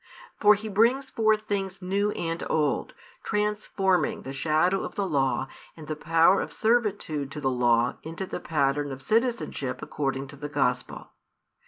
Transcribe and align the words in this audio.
For 0.39 0.55
he 0.55 0.67
brings 0.67 1.11
forth 1.11 1.41
things 1.43 1.79
new 1.79 2.09
and 2.13 2.43
old, 2.49 2.95
transforming 3.23 4.23
the 4.23 4.33
shadow 4.33 4.81
of 4.83 4.95
the 4.95 5.05
Law 5.07 5.47
and 5.77 5.85
the 5.85 5.95
power 5.95 6.41
of 6.41 6.51
servitude 6.51 7.29
to 7.29 7.39
the 7.39 7.51
Law 7.51 7.97
into 8.01 8.25
the 8.25 8.39
pattern 8.39 8.91
of 8.91 9.03
citizenship 9.03 9.83
according 9.83 10.25
to 10.29 10.35
the 10.35 10.49
Gospel. 10.49 11.11